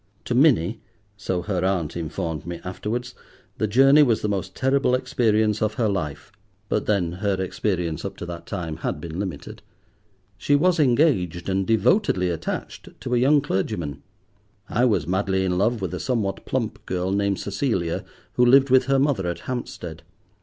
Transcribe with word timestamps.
To 0.25 0.33
Minnie, 0.33 0.81
so 1.15 1.43
her 1.43 1.63
aunt 1.63 1.95
informed 1.95 2.47
me 2.47 2.59
afterwards, 2.63 3.13
the 3.59 3.67
journey 3.67 4.01
was 4.01 4.23
the 4.23 4.27
most 4.27 4.55
terrible 4.55 4.95
experience 4.95 5.61
of 5.61 5.75
her 5.75 5.87
life, 5.87 6.31
but 6.69 6.87
then 6.87 7.11
her 7.11 7.35
experience, 7.39 8.03
up 8.03 8.17
to 8.17 8.25
that 8.25 8.47
time, 8.47 8.77
had 8.77 8.99
been 8.99 9.19
limited. 9.19 9.61
She 10.39 10.55
was 10.55 10.79
engaged, 10.79 11.47
and 11.49 11.67
devotedly 11.67 12.31
attached, 12.31 12.99
to 13.01 13.13
a 13.13 13.19
young 13.19 13.41
clergyman; 13.41 14.01
I 14.67 14.85
was 14.85 15.05
madly 15.05 15.45
in 15.45 15.59
love 15.59 15.81
with 15.83 15.93
a 15.93 15.99
somewhat 15.99 16.47
plump 16.47 16.83
girl 16.87 17.11
named 17.11 17.39
Cecilia 17.39 18.03
who 18.33 18.43
lived 18.47 18.71
with 18.71 18.85
her 18.85 18.97
mother 18.97 19.27
at 19.27 19.41
Hampstead. 19.41 20.01